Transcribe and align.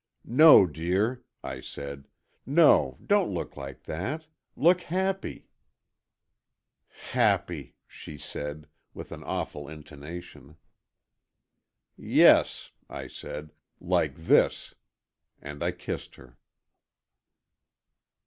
"No, 0.25 0.65
dear," 0.65 1.23
I 1.43 1.59
said, 1.59 2.07
"no, 2.43 2.97
don't 3.05 3.31
look 3.31 3.55
like 3.55 3.83
that. 3.83 4.25
Look 4.55 4.81
happy——" 4.81 5.45
"Happy!" 7.11 7.75
she 7.87 8.17
said, 8.17 8.67
with 8.95 9.11
an 9.11 9.23
awful 9.23 9.69
intonation. 9.69 10.57
"Yes," 11.95 12.71
I 12.89 13.05
said, 13.05 13.53
"like 13.79 14.15
this!" 14.15 14.73
and 15.39 15.61
I 15.63 15.69
kissed 15.69 16.15
her. 16.15 16.39